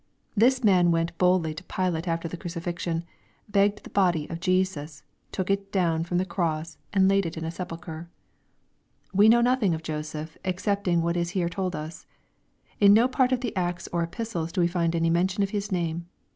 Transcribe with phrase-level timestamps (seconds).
[0.35, 3.03] This man went boldly to Pilate after the crucifixion,
[3.47, 7.43] begged the body of Jesus," took it down" from the cross, and "laid it in
[7.45, 8.09] a sepulchre."
[9.13, 12.07] We know nothing of Joseph excepting what is here told us.
[12.79, 15.71] In no part of the Acts or Epistles do we find any mention of his
[15.71, 16.07] name.